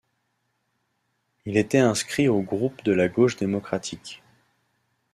Il 1.45 1.57
était 1.57 1.77
inscrit 1.77 2.27
au 2.27 2.41
groupe 2.41 2.83
de 2.83 2.91
la 2.91 3.07
gauche 3.07 3.35
démocratique. 3.37 4.23